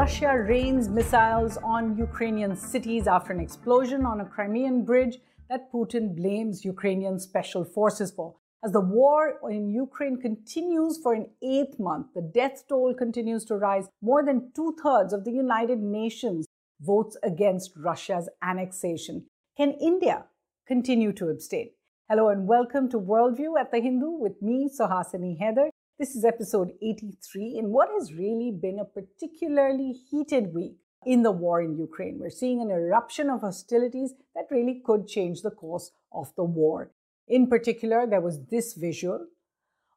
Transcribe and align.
Russia 0.00 0.34
rains 0.48 0.88
missiles 0.88 1.58
on 1.58 1.94
Ukrainian 1.94 2.56
cities 2.56 3.06
after 3.06 3.34
an 3.34 3.40
explosion 3.46 4.06
on 4.06 4.22
a 4.22 4.24
Crimean 4.24 4.82
bridge 4.82 5.18
that 5.50 5.70
Putin 5.70 6.16
blames 6.16 6.64
Ukrainian 6.64 7.18
special 7.20 7.64
forces 7.66 8.10
for. 8.10 8.36
As 8.64 8.72
the 8.72 8.80
war 8.80 9.38
in 9.50 9.68
Ukraine 9.68 10.16
continues 10.18 10.96
for 11.02 11.12
an 11.12 11.26
eighth 11.42 11.78
month, 11.78 12.06
the 12.14 12.22
death 12.22 12.64
toll 12.66 12.94
continues 12.94 13.44
to 13.44 13.56
rise. 13.56 13.90
More 14.00 14.24
than 14.24 14.52
two 14.56 14.74
thirds 14.82 15.12
of 15.12 15.26
the 15.26 15.32
United 15.32 15.80
Nations 15.80 16.46
votes 16.80 17.18
against 17.22 17.76
Russia's 17.76 18.30
annexation. 18.40 19.26
Can 19.58 19.72
India 19.72 20.24
continue 20.66 21.12
to 21.12 21.28
abstain? 21.28 21.72
Hello 22.08 22.30
and 22.30 22.48
welcome 22.48 22.88
to 22.88 22.98
Worldview 22.98 23.60
at 23.60 23.70
the 23.70 23.80
Hindu 23.80 24.12
with 24.12 24.40
me, 24.40 24.56
Suhasini 24.66 25.38
Haidar. 25.42 25.68
This 26.00 26.16
is 26.16 26.24
episode 26.24 26.72
83 26.80 27.58
in 27.58 27.72
what 27.72 27.90
has 27.90 28.14
really 28.14 28.50
been 28.50 28.78
a 28.78 28.86
particularly 28.86 29.92
heated 29.92 30.54
week 30.54 30.78
in 31.04 31.22
the 31.22 31.30
war 31.30 31.60
in 31.60 31.76
Ukraine. 31.76 32.18
We're 32.18 32.30
seeing 32.30 32.62
an 32.62 32.70
eruption 32.70 33.28
of 33.28 33.42
hostilities 33.42 34.14
that 34.34 34.50
really 34.50 34.80
could 34.82 35.06
change 35.06 35.42
the 35.42 35.50
course 35.50 35.90
of 36.10 36.34
the 36.36 36.44
war. 36.44 36.90
In 37.28 37.48
particular, 37.48 38.06
there 38.06 38.22
was 38.22 38.46
this 38.46 38.72
visual 38.72 39.26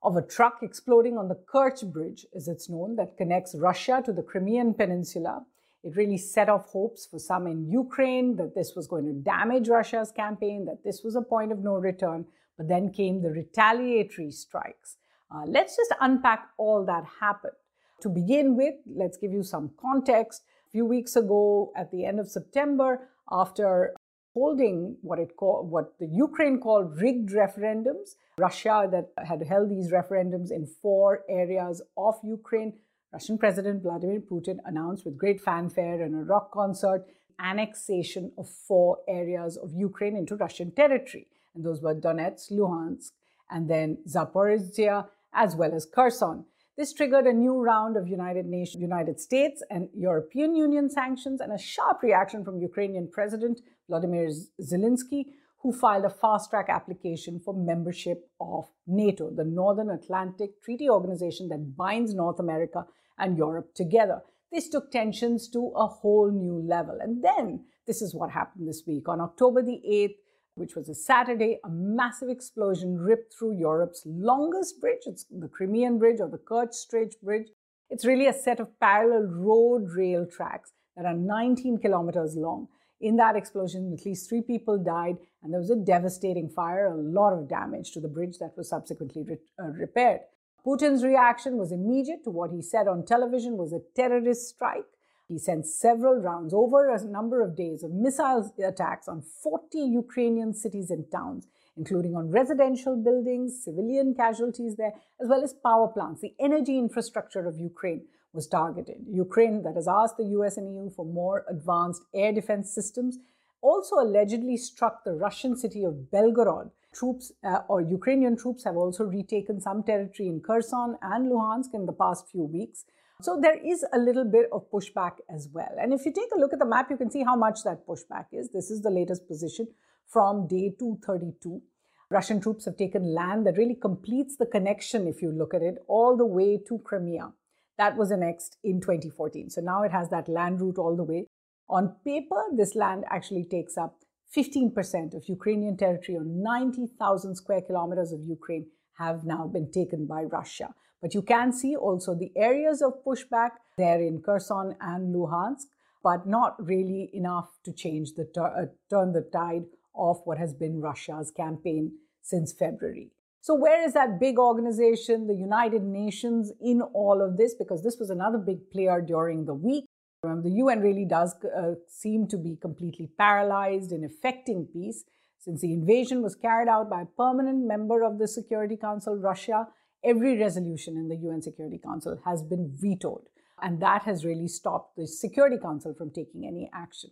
of 0.03 0.17
a 0.17 0.21
truck 0.21 0.59
exploding 0.61 1.17
on 1.17 1.29
the 1.29 1.39
Kerch 1.53 1.89
Bridge, 1.89 2.25
as 2.35 2.49
it's 2.49 2.69
known, 2.69 2.97
that 2.97 3.15
connects 3.15 3.55
Russia 3.57 4.03
to 4.05 4.11
the 4.11 4.23
Crimean 4.23 4.73
Peninsula. 4.73 5.45
It 5.85 5.95
really 5.95 6.17
set 6.17 6.49
off 6.49 6.65
hopes 6.65 7.05
for 7.05 7.17
some 7.17 7.47
in 7.47 7.71
Ukraine 7.71 8.35
that 8.35 8.55
this 8.55 8.73
was 8.75 8.87
going 8.87 9.05
to 9.05 9.13
damage 9.13 9.69
Russia's 9.69 10.11
campaign, 10.11 10.65
that 10.65 10.83
this 10.83 11.01
was 11.01 11.15
a 11.15 11.21
point 11.21 11.53
of 11.53 11.63
no 11.63 11.75
return. 11.75 12.25
But 12.57 12.67
then 12.67 12.91
came 12.91 13.21
the 13.21 13.29
retaliatory 13.29 14.31
strikes 14.31 14.97
uh, 15.33 15.45
let's 15.47 15.75
just 15.75 15.93
unpack 15.99 16.49
all 16.57 16.85
that 16.85 17.03
happened. 17.19 17.53
To 18.01 18.09
begin 18.09 18.55
with, 18.55 18.75
let's 18.85 19.17
give 19.17 19.31
you 19.31 19.43
some 19.43 19.71
context. 19.79 20.43
A 20.67 20.71
few 20.71 20.85
weeks 20.85 21.15
ago, 21.15 21.71
at 21.75 21.91
the 21.91 22.05
end 22.05 22.19
of 22.19 22.27
September, 22.27 23.09
after 23.31 23.95
holding 24.33 24.97
what 25.01 25.19
it 25.19 25.35
called, 25.37 25.69
what 25.69 25.93
the 25.99 26.07
Ukraine 26.07 26.59
called 26.59 26.99
rigged 26.99 27.29
referendums, 27.29 28.15
Russia 28.37 28.87
that 28.91 29.09
had 29.25 29.43
held 29.43 29.69
these 29.69 29.91
referendums 29.91 30.51
in 30.51 30.65
four 30.65 31.21
areas 31.29 31.81
of 31.97 32.15
Ukraine, 32.23 32.73
Russian 33.11 33.37
President 33.37 33.83
Vladimir 33.83 34.21
Putin 34.21 34.57
announced 34.65 35.05
with 35.05 35.17
great 35.17 35.39
fanfare 35.39 36.01
and 36.01 36.15
a 36.15 36.25
rock 36.25 36.51
concert 36.51 37.05
annexation 37.39 38.31
of 38.37 38.49
four 38.49 38.99
areas 39.07 39.55
of 39.55 39.71
Ukraine 39.73 40.15
into 40.15 40.35
Russian 40.35 40.71
territory. 40.71 41.27
And 41.53 41.63
those 41.63 41.81
were 41.81 41.93
Donetsk, 41.93 42.51
Luhansk, 42.51 43.11
and 43.51 43.69
then 43.69 43.97
Zaporizhia 44.07 45.07
as 45.33 45.55
well 45.55 45.73
as 45.73 45.85
Kherson. 45.85 46.45
This 46.77 46.93
triggered 46.93 47.27
a 47.27 47.33
new 47.33 47.59
round 47.59 47.97
of 47.97 48.07
United 48.07 48.47
Nations, 48.47 48.81
United 48.81 49.19
States 49.19 49.61
and 49.69 49.89
European 49.93 50.55
Union 50.55 50.89
sanctions 50.89 51.39
and 51.39 51.53
a 51.53 51.57
sharp 51.57 52.01
reaction 52.01 52.43
from 52.43 52.59
Ukrainian 52.59 53.09
President 53.11 53.61
Vladimir 53.87 54.29
Zelensky, 54.59 55.25
who 55.61 55.71
filed 55.71 56.05
a 56.05 56.09
fast-track 56.09 56.69
application 56.69 57.39
for 57.39 57.53
membership 57.53 58.27
of 58.41 58.65
NATO, 58.87 59.29
the 59.29 59.45
Northern 59.45 59.91
Atlantic 59.91 60.61
Treaty 60.63 60.89
Organization 60.89 61.47
that 61.49 61.77
binds 61.77 62.13
North 62.13 62.39
America 62.39 62.85
and 63.19 63.37
Europe 63.37 63.73
together. 63.75 64.21
This 64.51 64.67
took 64.67 64.91
tensions 64.91 65.47
to 65.49 65.71
a 65.75 65.87
whole 65.87 66.31
new 66.31 66.67
level. 66.67 66.97
And 66.99 67.23
then 67.23 67.65
this 67.85 68.01
is 68.01 68.15
what 68.15 68.31
happened 68.31 68.67
this 68.67 68.83
week. 68.87 69.07
On 69.07 69.21
October 69.21 69.61
the 69.61 69.81
8th, 69.87 70.15
which 70.55 70.75
was 70.75 70.89
a 70.89 70.95
Saturday, 70.95 71.59
a 71.63 71.69
massive 71.69 72.29
explosion 72.29 72.97
ripped 72.97 73.33
through 73.33 73.57
Europe's 73.57 74.03
longest 74.05 74.79
bridge. 74.79 75.01
It's 75.05 75.25
the 75.29 75.47
Crimean 75.47 75.97
Bridge 75.97 76.19
or 76.19 76.29
the 76.29 76.37
Kerch 76.37 76.73
Strait 76.73 77.15
Bridge. 77.21 77.47
It's 77.89 78.05
really 78.05 78.27
a 78.27 78.33
set 78.33 78.59
of 78.59 78.79
parallel 78.79 79.23
road 79.23 79.89
rail 79.91 80.25
tracks 80.25 80.71
that 80.95 81.05
are 81.05 81.15
19 81.15 81.79
kilometers 81.79 82.35
long. 82.35 82.67
In 83.01 83.17
that 83.17 83.35
explosion, 83.35 83.93
at 83.93 84.05
least 84.05 84.29
three 84.29 84.41
people 84.41 84.77
died, 84.77 85.17
and 85.41 85.51
there 85.51 85.59
was 85.59 85.71
a 85.71 85.75
devastating 85.75 86.49
fire, 86.49 86.87
a 86.87 86.95
lot 86.95 87.33
of 87.33 87.49
damage 87.49 87.91
to 87.91 87.99
the 87.99 88.07
bridge 88.07 88.37
that 88.39 88.55
was 88.55 88.69
subsequently 88.69 89.23
re- 89.23 89.37
uh, 89.59 89.67
repaired. 89.67 90.21
Putin's 90.65 91.03
reaction 91.03 91.57
was 91.57 91.73
immediate 91.73 92.23
to 92.23 92.29
what 92.29 92.51
he 92.51 92.61
said 92.61 92.87
on 92.87 93.05
television 93.05 93.57
was 93.57 93.73
a 93.73 93.81
terrorist 93.95 94.47
strike 94.47 94.85
he 95.33 95.39
sent 95.39 95.65
several 95.65 96.21
rounds 96.21 96.53
over 96.53 96.89
a 96.89 97.03
number 97.03 97.41
of 97.41 97.55
days 97.55 97.83
of 97.83 97.91
missile 97.91 98.53
attacks 98.63 99.07
on 99.07 99.21
40 99.21 99.79
Ukrainian 99.79 100.53
cities 100.53 100.91
and 100.91 101.11
towns, 101.11 101.47
including 101.75 102.15
on 102.15 102.29
residential 102.29 102.95
buildings, 102.95 103.63
civilian 103.63 104.13
casualties 104.13 104.75
there, 104.75 104.93
as 105.19 105.27
well 105.27 105.43
as 105.43 105.53
power 105.53 105.87
plants. 105.87 106.21
The 106.21 106.35
energy 106.39 106.77
infrastructure 106.77 107.47
of 107.47 107.59
Ukraine 107.59 108.03
was 108.31 108.47
targeted. 108.47 109.05
Ukraine, 109.09 109.63
that 109.63 109.75
has 109.75 109.87
asked 109.87 110.17
the 110.17 110.31
US 110.37 110.57
and 110.57 110.71
EU 110.71 110.91
for 110.91 111.05
more 111.05 111.45
advanced 111.49 112.03
air 112.13 112.31
defense 112.31 112.71
systems, 112.71 113.17
also 113.61 113.95
allegedly 113.95 114.57
struck 114.57 115.03
the 115.03 115.13
Russian 115.13 115.57
city 115.57 115.83
of 115.83 116.11
Belgorod. 116.11 116.69
Troops 116.93 117.31
uh, 117.43 117.61
or 117.67 117.81
Ukrainian 117.81 118.37
troops 118.37 118.65
have 118.65 118.77
also 118.77 119.03
retaken 119.03 119.59
some 119.59 119.81
territory 119.81 120.29
in 120.29 120.41
Kherson 120.41 120.95
and 121.01 121.31
Luhansk 121.31 121.73
in 121.73 121.87
the 121.87 121.99
past 122.03 122.29
few 122.29 122.43
weeks. 122.43 122.85
So 123.23 123.39
there 123.41 123.57
is 123.65 123.85
a 123.93 123.97
little 123.97 124.25
bit 124.25 124.47
of 124.51 124.69
pushback 124.69 125.13
as 125.33 125.47
well. 125.53 125.73
And 125.81 125.93
if 125.93 126.05
you 126.05 126.11
take 126.11 126.31
a 126.35 126.37
look 126.37 126.51
at 126.51 126.59
the 126.59 126.65
map, 126.65 126.91
you 126.91 126.97
can 126.97 127.09
see 127.09 127.23
how 127.23 127.37
much 127.37 127.63
that 127.63 127.87
pushback 127.87 128.25
is. 128.33 128.49
This 128.49 128.69
is 128.69 128.81
the 128.81 128.89
latest 128.89 129.29
position 129.29 129.67
from 130.09 130.45
day 130.45 130.75
232. 130.77 131.61
Russian 132.09 132.41
troops 132.41 132.65
have 132.65 132.75
taken 132.75 133.15
land 133.15 133.47
that 133.47 133.57
really 133.57 133.77
completes 133.81 134.35
the 134.35 134.45
connection, 134.45 135.07
if 135.07 135.21
you 135.21 135.31
look 135.31 135.53
at 135.53 135.61
it, 135.61 135.75
all 135.87 136.17
the 136.17 136.25
way 136.25 136.59
to 136.67 136.79
Crimea. 136.79 137.31
That 137.77 137.95
was 137.95 138.11
annexed 138.11 138.57
in 138.61 138.81
2014. 138.81 139.51
So 139.51 139.61
now 139.61 139.83
it 139.83 139.93
has 139.93 140.09
that 140.09 140.27
land 140.27 140.59
route 140.59 140.77
all 140.77 140.97
the 140.97 141.05
way. 141.05 141.27
On 141.69 141.95
paper, 142.03 142.43
this 142.57 142.75
land 142.75 143.05
actually 143.09 143.45
takes 143.45 143.77
up 143.77 143.99
15% 144.35 145.15
of 145.15 145.29
Ukrainian 145.29 145.77
territory, 145.77 146.17
or 146.17 146.25
90,000 146.25 147.35
square 147.35 147.61
kilometers 147.61 148.11
of 148.11 148.19
Ukraine, 148.21 148.67
have 148.97 149.23
now 149.23 149.47
been 149.47 149.71
taken 149.71 150.07
by 150.07 150.23
Russia. 150.23 150.75
But 151.03 151.13
you 151.13 151.21
can 151.21 151.51
see 151.51 151.75
also 151.75 152.15
the 152.15 152.31
areas 152.33 152.81
of 152.81 153.03
pushback 153.05 153.51
there 153.77 154.01
in 154.01 154.21
Kherson 154.21 154.77
and 154.79 155.13
Luhansk, 155.13 155.65
but 156.01 156.25
not 156.25 156.55
really 156.65 157.09
enough 157.13 157.49
to 157.65 157.73
change 157.73 158.13
the 158.13 158.25
uh, 158.41 158.67
turn 158.89 159.11
the 159.11 159.27
tide 159.33 159.65
of 159.93 160.21
what 160.23 160.37
has 160.37 160.53
been 160.53 160.79
Russia's 160.79 161.29
campaign 161.29 161.91
since 162.21 162.53
February. 162.53 163.11
So, 163.41 163.53
where 163.53 163.85
is 163.85 163.93
that 163.95 164.21
big 164.21 164.39
organization, 164.39 165.27
the 165.27 165.35
United 165.35 165.83
Nations, 165.83 166.53
in 166.61 166.81
all 166.81 167.21
of 167.21 167.35
this? 167.35 167.53
Because 167.53 167.83
this 167.83 167.97
was 167.99 168.09
another 168.09 168.37
big 168.37 168.71
player 168.71 169.01
during 169.01 169.43
the 169.43 169.53
week. 169.53 169.83
Um, 170.23 170.41
the 170.41 170.51
UN 170.51 170.79
really 170.79 171.03
does 171.03 171.35
uh, 171.43 171.73
seem 171.89 172.27
to 172.29 172.37
be 172.37 172.55
completely 172.55 173.09
paralyzed 173.17 173.91
in 173.91 174.05
effecting 174.05 174.69
peace 174.71 175.03
since 175.37 175.59
the 175.59 175.73
invasion 175.73 176.21
was 176.21 176.35
carried 176.35 176.69
out 176.69 176.89
by 176.89 177.01
a 177.01 177.05
permanent 177.17 177.67
member 177.67 178.03
of 178.03 178.19
the 178.19 178.29
Security 178.29 178.77
Council, 178.77 179.17
Russia, 179.17 179.67
every 180.03 180.37
resolution 180.37 180.97
in 180.97 181.07
the 181.07 181.15
UN 181.15 181.41
Security 181.41 181.79
Council 181.83 182.19
has 182.25 182.43
been 182.43 182.71
vetoed. 182.75 183.27
And 183.61 183.81
that 183.81 184.03
has 184.03 184.25
really 184.25 184.47
stopped 184.47 184.95
the 184.97 185.07
Security 185.07 185.57
Council 185.57 185.93
from 185.97 186.11
taking 186.11 186.45
any 186.45 186.69
action. 186.73 187.11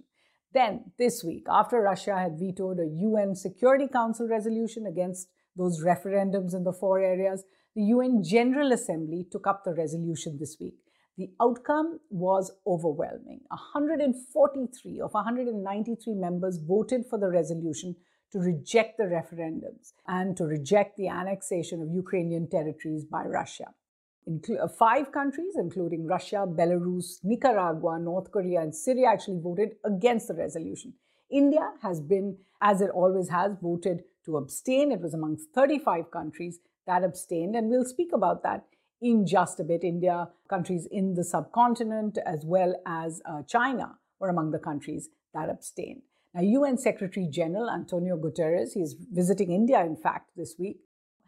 Then, 0.53 0.91
this 0.97 1.24
week, 1.24 1.46
after 1.50 1.81
Russia 1.81 2.18
had 2.18 2.38
vetoed 2.38 2.79
a 2.79 2.88
UN 2.88 3.35
Security 3.35 3.88
Council 3.88 4.28
resolution 4.28 4.85
against 4.85 5.29
those 5.56 5.81
referendums 5.84 6.53
in 6.53 6.63
the 6.63 6.74
four 6.74 7.00
areas, 7.00 7.44
the 7.75 7.84
UN 7.84 8.22
General 8.22 8.74
Assembly 8.74 9.25
took 9.31 9.47
up 9.47 9.63
the 9.63 9.73
resolution 9.73 10.38
this 10.40 10.58
week. 10.59 10.75
The 11.18 11.31
outcome 11.41 12.00
was 12.09 12.52
overwhelming. 12.68 13.41
143 13.50 15.00
of 15.02 15.13
193 15.13 16.16
members 16.16 16.58
voted 16.58 17.06
for 17.09 17.18
the 17.19 17.29
resolution 17.29 17.96
to 18.31 18.40
reject 18.40 18.97
the 18.97 19.03
referendums 19.03 19.94
and 20.08 20.38
to 20.38 20.46
reject 20.46 20.97
the 20.97 21.08
annexation 21.08 21.82
of 21.82 21.90
Ukrainian 21.90 22.47
territories 22.50 23.06
by 23.06 23.23
Russia. 23.23 23.66
Inclu- 24.29 24.64
uh, 24.64 24.67
five 24.67 25.11
countries, 25.11 25.56
including 25.58 26.06
Russia, 26.06 26.46
Belarus, 26.47 27.20
Nicaragua, 27.23 28.00
North 28.00 28.32
Korea, 28.32 28.61
and 28.61 28.76
Syria, 28.76 29.09
actually 29.09 29.40
voted 29.40 29.76
against 29.84 30.28
the 30.28 30.35
resolution. 30.35 30.94
India 31.29 31.72
has 31.82 32.00
been, 32.00 32.38
as 32.61 32.82
it 32.82 32.91
always 32.91 33.29
has, 33.29 33.53
voted 33.61 34.03
to 34.26 34.38
abstain. 34.38 34.91
It 34.91 35.02
was 35.02 35.14
amongst 35.14 35.50
35 35.56 36.11
countries 36.11 36.59
that 36.85 37.03
abstained, 37.03 37.56
and 37.56 37.70
we'll 37.70 37.85
speak 37.85 38.11
about 38.14 38.44
that 38.44 38.66
in 39.02 39.26
just 39.26 39.59
a 39.59 39.64
bit. 39.64 39.84
India, 39.84 40.29
countries 40.50 40.88
in 40.91 41.16
the 41.16 41.23
subcontinent, 41.23 42.17
as 42.26 42.46
well 42.46 42.76
as 42.85 43.22
uh, 43.26 43.41
China, 43.47 43.97
were 44.20 44.29
among 44.29 44.52
the 44.52 44.59
countries 44.59 45.09
that 45.34 45.50
abstained. 45.50 46.03
Now, 46.34 46.42
UN 46.42 46.78
Secretary 46.78 47.28
General 47.30 47.70
Antonio 47.70 48.18
Guterres, 48.18 48.74
he's 48.74 48.96
visiting 49.12 49.52
India, 49.52 49.84
in 49.84 49.98
fact, 49.98 50.32
this 50.38 50.56
week, 50.58 50.78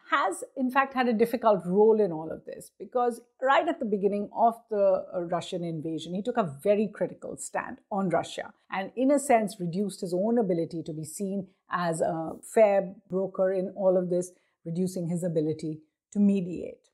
has 0.09 0.43
in 0.55 0.69
fact 0.69 0.93
had 0.93 1.07
a 1.07 1.13
difficult 1.13 1.65
role 1.65 1.99
in 1.99 2.11
all 2.11 2.29
of 2.31 2.45
this 2.45 2.71
because 2.77 3.21
right 3.41 3.67
at 3.67 3.79
the 3.79 3.85
beginning 3.85 4.29
of 4.35 4.53
the 4.69 5.05
uh, 5.13 5.21
Russian 5.21 5.63
invasion, 5.63 6.13
he 6.13 6.21
took 6.21 6.37
a 6.37 6.55
very 6.61 6.89
critical 6.93 7.37
stand 7.37 7.77
on 7.91 8.09
Russia 8.09 8.53
and, 8.71 8.91
in 8.95 9.11
a 9.11 9.19
sense, 9.19 9.57
reduced 9.59 10.01
his 10.01 10.13
own 10.13 10.37
ability 10.37 10.83
to 10.83 10.93
be 10.93 11.05
seen 11.05 11.47
as 11.71 12.01
a 12.01 12.31
fair 12.53 12.93
broker 13.09 13.51
in 13.51 13.73
all 13.75 13.97
of 13.97 14.09
this, 14.09 14.31
reducing 14.65 15.07
his 15.07 15.23
ability 15.23 15.79
to 16.11 16.19
mediate. 16.19 16.89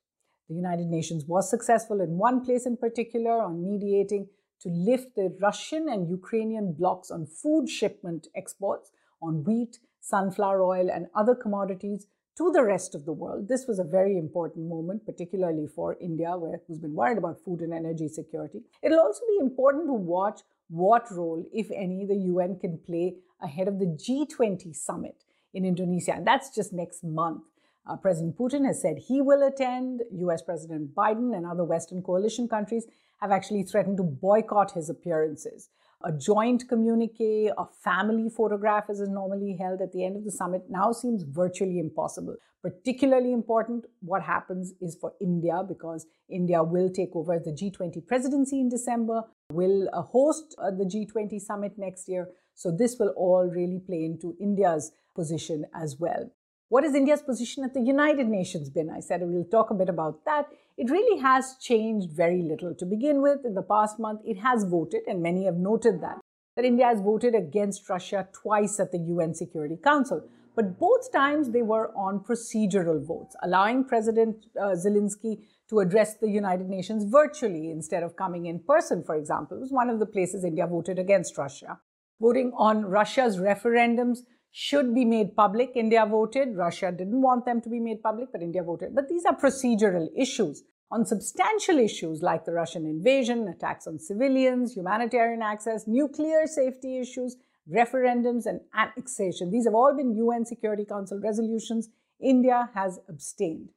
The 0.48 0.56
United 0.56 0.88
Nations 0.88 1.26
was 1.28 1.50
successful 1.50 2.02
in 2.02 2.18
one 2.18 2.44
place 2.44 2.66
in 2.66 2.78
particular 2.78 3.42
on 3.42 3.64
mediating 3.64 4.30
to 4.62 4.70
lift 4.70 5.16
the 5.16 5.36
Russian 5.42 5.88
and 5.90 6.10
Ukrainian 6.10 6.74
blocks 6.74 7.12
on 7.12 7.26
food 7.26 7.70
shipment 7.70 8.28
exports 8.36 8.92
on 9.22 9.44
wheat, 9.44 9.80
sunflower 10.02 10.64
oil, 10.64 10.90
and 10.90 11.08
other 11.16 11.36
commodities 11.36 12.08
to 12.38 12.52
the 12.52 12.64
rest 12.64 12.96
of 12.96 13.06
the 13.06 13.12
world. 13.14 13.50
This 13.50 13.68
was 13.68 13.80
a 13.80 13.84
very 13.84 14.18
important 14.18 14.68
moment, 14.70 15.06
particularly 15.06 15.68
for 15.68 15.98
India, 16.00 16.38
where, 16.38 16.62
who's 16.66 16.80
been 16.80 16.96
worried 16.96 17.18
about 17.18 17.44
food 17.44 17.60
and 17.60 17.74
energy 17.74 18.08
security. 18.08 18.62
It'll 18.82 19.00
also 19.00 19.24
be 19.28 19.40
important 19.42 19.88
to 19.88 19.94
watch 19.94 20.42
what 20.70 21.12
role, 21.12 21.46
if 21.52 21.70
any, 21.72 22.06
the 22.06 22.16
UN 22.16 22.58
can 22.58 22.78
play 22.78 23.16
ahead 23.42 23.68
of 23.68 23.80
the 23.80 23.88
G20 23.88 24.74
summit 24.76 25.24
in 25.54 25.66
Indonesia. 25.66 26.14
And 26.14 26.26
that's 26.26 26.56
just 26.56 26.72
next 26.72 27.04
month. 27.04 27.42
Uh, 27.86 27.98
President 27.98 28.38
Putin 28.38 28.66
has 28.66 28.82
said 28.82 28.98
he 29.08 29.22
will 29.22 29.46
attend. 29.46 30.04
US 30.12 30.42
President 30.42 30.94
Biden 30.94 31.36
and 31.36 31.46
other 31.46 31.64
Western 31.64 32.02
coalition 32.02 32.48
countries 32.48 32.86
have 33.22 33.32
actually 33.32 33.64
threatened 33.64 33.98
to 33.98 34.04
boycott 34.04 34.72
his 34.72 34.90
appearances. 34.90 35.70
A 36.04 36.14
joint 36.14 36.68
communique, 36.70 37.52
a 37.58 37.66
family 37.84 38.30
photograph, 38.30 38.86
as 38.90 39.02
is 39.02 39.10
normally 39.10 39.58
held 39.60 39.82
at 39.82 39.92
the 39.92 40.06
end 40.06 40.16
of 40.16 40.24
the 40.24 40.32
summit, 40.32 40.64
now 40.70 40.94
seems 40.94 41.24
virtually 41.24 41.78
impossible. 41.78 42.38
Particularly 42.62 43.34
important, 43.34 43.86
what 44.00 44.22
happens 44.22 44.74
is 44.80 44.96
for 44.96 45.14
India, 45.20 45.62
because 45.68 46.06
India 46.30 46.64
will 46.64 46.90
take 46.90 47.16
over 47.16 47.38
the 47.38 47.52
G20 47.52 48.06
presidency 48.08 48.62
in 48.62 48.70
December, 48.70 49.24
will 49.52 49.90
uh, 49.92 50.02
host 50.02 50.56
uh, 50.58 50.72
the 50.72 50.86
G20 50.86 51.40
summit 51.42 51.74
next 51.78 52.08
year. 52.08 52.30
So, 52.56 52.72
this 52.72 52.98
will 52.98 53.14
all 53.18 53.46
really 53.46 53.80
play 53.80 54.06
into 54.06 54.36
India's 54.40 54.92
position 55.16 55.66
as 55.74 55.98
well. 56.00 56.32
What 56.70 56.84
has 56.84 56.94
India's 56.94 57.24
position 57.24 57.64
at 57.64 57.74
the 57.74 57.82
United 57.82 58.28
Nations 58.28 58.70
been? 58.70 58.92
I 58.92 59.00
said 59.00 59.22
we'll 59.24 59.44
talk 59.44 59.72
a 59.72 59.74
bit 59.74 59.90
about 59.90 60.24
that. 60.26 60.46
It 60.78 60.92
really 60.92 61.20
has 61.20 61.56
changed 61.60 62.12
very 62.12 62.44
little. 62.44 62.76
To 62.76 62.86
begin 62.86 63.24
with, 63.24 63.40
in 63.44 63.56
the 63.56 63.64
past 63.64 63.98
month, 64.00 64.22
it 64.24 64.38
has 64.38 64.66
voted, 64.66 65.02
and 65.08 65.24
many 65.24 65.46
have 65.46 65.56
noted 65.56 66.00
that, 66.02 66.20
that 66.56 66.66
India 66.66 66.86
has 66.86 67.02
voted 67.02 67.34
against 67.34 67.90
Russia 67.90 68.28
twice 68.32 68.80
at 68.80 68.92
the 68.92 69.00
UN 69.00 69.34
Security 69.34 69.78
Council. 69.84 70.22
But 70.56 70.78
both 70.78 71.12
times 71.12 71.50
they 71.50 71.64
were 71.64 71.92
on 71.98 72.20
procedural 72.20 73.04
votes, 73.04 73.36
allowing 73.42 73.84
President 73.84 74.46
uh, 74.56 74.76
Zelensky 74.76 75.40
to 75.70 75.80
address 75.80 76.18
the 76.18 76.30
United 76.30 76.70
Nations 76.70 77.04
virtually 77.04 77.72
instead 77.72 78.04
of 78.04 78.16
coming 78.16 78.46
in 78.46 78.60
person, 78.60 79.04
for 79.04 79.16
example. 79.16 79.58
It 79.58 79.62
was 79.62 79.72
one 79.72 79.90
of 79.90 80.00
the 80.00 80.06
places 80.06 80.44
India 80.44 80.68
voted 80.68 81.00
against 81.00 81.36
Russia. 81.36 81.80
Voting 82.22 82.52
on 82.56 82.86
Russia's 82.86 83.38
referendums 83.38 84.20
should 84.52 84.94
be 84.96 85.06
made 85.06 85.36
public. 85.36 85.72
India 85.76 86.06
voted. 86.06 86.56
Russia 86.56 86.92
didn't 86.92 87.22
want 87.22 87.46
them 87.46 87.62
to 87.62 87.70
be 87.70 87.80
made 87.80 88.02
public, 88.02 88.32
but 88.32 88.42
India 88.42 88.64
voted. 88.64 88.96
But 88.96 89.10
these 89.10 89.26
are 89.26 89.36
procedural 89.36 90.08
issues. 90.18 90.64
On 90.92 91.06
substantial 91.06 91.78
issues 91.78 92.24
like 92.24 92.46
the 92.46 92.52
Russian 92.52 92.86
invasion, 92.86 93.48
attacks 93.48 93.86
on 93.86 94.00
civilians, 94.00 94.74
humanitarian 94.74 95.44
access, 95.44 95.88
nuclear 95.88 96.48
safety 96.48 96.98
issues, 96.98 97.38
referendums, 97.72 98.48
and 98.48 98.62
annexation, 98.74 99.52
these 99.52 99.66
have 99.66 99.76
all 99.76 99.96
been 99.96 100.16
UN 100.16 100.46
Security 100.46 100.86
Council 100.86 101.20
resolutions. 101.20 101.90
India 102.20 102.72
has 102.74 103.00
abstained. 103.08 103.70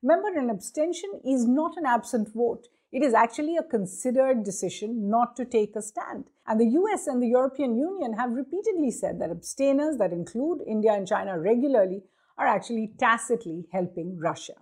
Remember, 0.00 0.28
an 0.38 0.48
abstention 0.48 1.10
is 1.24 1.44
not 1.44 1.76
an 1.76 1.86
absent 1.86 2.32
vote. 2.32 2.68
It 2.92 3.04
is 3.04 3.14
actually 3.14 3.56
a 3.56 3.62
considered 3.62 4.42
decision 4.42 5.08
not 5.08 5.36
to 5.36 5.44
take 5.44 5.76
a 5.76 5.82
stand. 5.82 6.24
And 6.46 6.60
the 6.60 6.70
US 6.80 7.06
and 7.06 7.22
the 7.22 7.28
European 7.28 7.76
Union 7.76 8.14
have 8.14 8.32
repeatedly 8.32 8.90
said 8.90 9.20
that 9.20 9.30
abstainers, 9.30 9.96
that 9.98 10.12
include 10.12 10.62
India 10.66 10.92
and 10.92 11.06
China 11.06 11.38
regularly, 11.38 12.02
are 12.36 12.48
actually 12.48 12.92
tacitly 12.98 13.66
helping 13.72 14.18
Russia. 14.18 14.54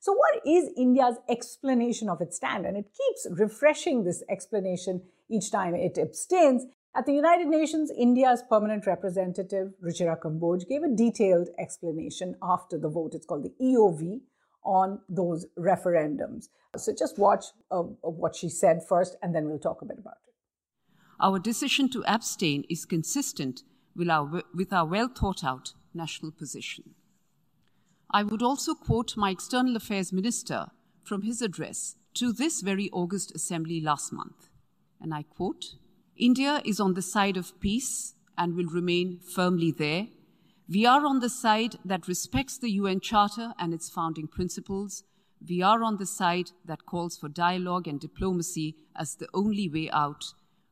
So, 0.00 0.12
what 0.12 0.46
is 0.46 0.70
India's 0.76 1.16
explanation 1.28 2.08
of 2.08 2.20
its 2.20 2.36
stand? 2.36 2.66
And 2.66 2.76
it 2.76 2.90
keeps 2.96 3.26
refreshing 3.30 4.04
this 4.04 4.22
explanation 4.28 5.02
each 5.28 5.50
time 5.50 5.74
it 5.74 5.98
abstains. 5.98 6.66
At 6.96 7.06
the 7.06 7.12
United 7.12 7.46
Nations, 7.46 7.92
India's 7.96 8.42
permanent 8.48 8.86
representative, 8.86 9.72
Ruchira 9.84 10.18
Kamboj, 10.18 10.66
gave 10.68 10.82
a 10.82 10.88
detailed 10.88 11.48
explanation 11.58 12.34
after 12.42 12.78
the 12.78 12.88
vote. 12.88 13.14
It's 13.14 13.26
called 13.26 13.44
the 13.44 13.54
EOV, 13.64 14.20
on 14.64 15.00
those 15.08 15.46
referendums. 15.58 16.48
So 16.76 16.92
just 16.96 17.18
watch 17.18 17.46
uh, 17.70 17.82
what 17.82 18.36
she 18.36 18.48
said 18.48 18.82
first, 18.86 19.16
and 19.22 19.34
then 19.34 19.48
we'll 19.48 19.58
talk 19.58 19.82
a 19.82 19.86
bit 19.86 19.98
about 19.98 20.14
it. 20.26 20.34
Our 21.20 21.38
decision 21.38 21.90
to 21.90 22.04
abstain 22.04 22.64
is 22.68 22.84
consistent 22.84 23.62
with 23.96 24.08
our, 24.08 24.42
with 24.54 24.72
our 24.72 24.86
well 24.86 25.08
thought 25.08 25.42
out 25.42 25.72
national 25.94 26.32
position. 26.32 26.94
I 28.10 28.22
would 28.22 28.42
also 28.42 28.74
quote 28.74 29.16
my 29.16 29.30
External 29.30 29.76
Affairs 29.76 30.12
Minister 30.12 30.68
from 31.02 31.22
his 31.22 31.42
address 31.42 31.96
to 32.14 32.32
this 32.32 32.60
very 32.62 32.88
August 32.90 33.34
Assembly 33.34 33.80
last 33.80 34.12
month. 34.12 34.48
And 35.00 35.12
I 35.14 35.22
quote 35.22 35.74
India 36.16 36.62
is 36.64 36.80
on 36.80 36.94
the 36.94 37.02
side 37.02 37.36
of 37.36 37.60
peace 37.60 38.14
and 38.36 38.54
will 38.54 38.66
remain 38.66 39.20
firmly 39.20 39.72
there 39.72 40.08
we 40.70 40.84
are 40.84 41.06
on 41.06 41.20
the 41.20 41.30
side 41.30 41.76
that 41.82 42.06
respects 42.06 42.58
the 42.58 42.72
UN 42.72 43.00
Charter 43.00 43.54
and 43.58 43.72
its 43.72 43.88
founding 43.88 44.28
principles. 44.28 45.02
We 45.48 45.62
are 45.62 45.82
on 45.82 45.96
the 45.96 46.04
side 46.04 46.50
that 46.66 46.84
calls 46.84 47.16
for 47.16 47.30
dialogue 47.30 47.88
and 47.88 47.98
diplomacy 47.98 48.76
as 48.94 49.14
the 49.14 49.28
only 49.32 49.70
way 49.70 49.88
out. 49.90 50.24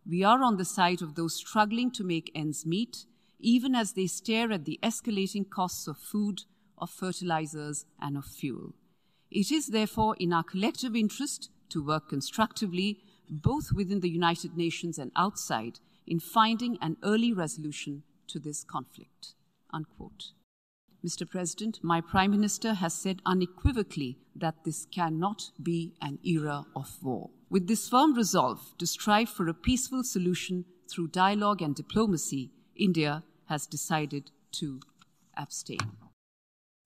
We 0.06 0.22
are 0.22 0.43
on 0.43 0.58
the 0.58 0.66
side 0.66 1.00
of 1.00 1.14
those 1.14 1.34
struggling 1.34 1.90
to 1.93 2.04
make 2.04 2.31
ends 2.34 2.66
meet, 2.66 3.06
even 3.40 3.75
as 3.75 3.94
they 3.94 4.06
stare 4.06 4.52
at 4.52 4.66
the 4.66 4.78
escalating 4.82 5.48
costs 5.48 5.88
of 5.88 5.96
food, 5.96 6.43
of 6.76 6.90
fertilizers, 6.90 7.87
and 7.98 8.19
of 8.19 8.26
fuel. 8.26 8.75
It 9.31 9.50
is 9.50 9.69
therefore 9.69 10.14
in 10.20 10.31
our 10.31 10.44
collective 10.44 10.94
interest 10.94 11.48
to 11.70 11.82
work 11.82 12.10
constructively, 12.10 13.00
both 13.31 13.72
within 13.72 14.00
the 14.00 14.10
United 14.10 14.58
Nations 14.58 14.98
and 14.98 15.10
outside, 15.16 15.81
in 16.06 16.20
finding 16.20 16.76
an 16.82 16.98
early 17.02 17.32
resolution 17.32 18.02
to 18.28 18.38
this 18.38 18.62
conflict. 18.62 19.34
Unquote. 19.76 20.32
Mr. 21.05 21.28
President, 21.28 21.81
my 21.82 22.00
Prime 22.00 22.31
Minister 22.31 22.73
has 22.73 22.94
said 22.94 23.20
unequivocally 23.26 24.17
that 24.34 24.64
this 24.64 24.87
cannot 24.87 25.50
be 25.62 25.93
an 26.00 26.19
era 26.25 26.64
of 26.75 26.96
war. 27.02 27.28
With 27.50 27.69
this 27.69 27.87
firm 27.87 28.14
resolve 28.14 28.73
to 28.78 28.87
strive 28.87 29.28
for 29.28 29.46
a 29.49 29.55
peaceful 29.69 30.02
solution 30.02 30.64
through 30.90 31.08
dialogue 31.08 31.61
and 31.61 31.75
diplomacy, 31.75 32.52
India 32.75 33.23
has 33.50 33.67
decided 33.67 34.31
to 34.52 34.81
abstain. 35.37 36.06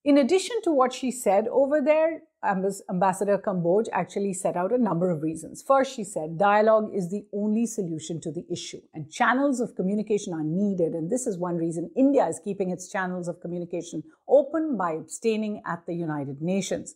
In 0.03 0.17
addition 0.17 0.63
to 0.63 0.73
what 0.73 0.95
she 0.95 1.11
said 1.11 1.47
over 1.49 1.83
there, 1.83 2.23
Ambassador 2.43 3.37
Kamboj 3.37 3.85
actually 3.93 4.33
set 4.33 4.57
out 4.57 4.73
a 4.73 4.79
number 4.79 5.11
of 5.11 5.21
reasons. 5.21 5.61
First, 5.61 5.95
she 5.95 6.05
said 6.05 6.39
dialogue 6.39 6.91
is 6.95 7.11
the 7.11 7.27
only 7.35 7.67
solution 7.67 8.19
to 8.23 8.33
the 8.33 8.47
issue, 8.51 8.81
and 8.95 9.13
channels 9.13 9.61
of 9.61 9.75
communication 9.75 10.33
are 10.33 10.43
needed. 10.43 10.95
And 10.95 11.11
this 11.11 11.27
is 11.27 11.37
one 11.37 11.59
reason 11.59 11.91
India 11.95 12.27
is 12.27 12.41
keeping 12.43 12.71
its 12.71 12.91
channels 12.91 13.29
of 13.29 13.43
communication 13.43 14.03
open 14.27 14.79
by 14.79 14.93
abstaining 14.93 15.61
at 15.67 15.85
the 15.85 15.95
United 15.95 16.41
Nations. 16.41 16.95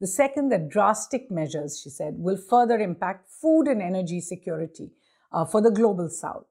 The 0.00 0.06
second, 0.06 0.48
that 0.48 0.70
drastic 0.70 1.30
measures, 1.30 1.78
she 1.78 1.90
said, 1.90 2.14
will 2.16 2.38
further 2.38 2.78
impact 2.78 3.28
food 3.28 3.64
and 3.64 3.82
energy 3.82 4.22
security 4.22 4.92
uh, 5.30 5.44
for 5.44 5.60
the 5.60 5.70
global 5.70 6.08
south 6.08 6.46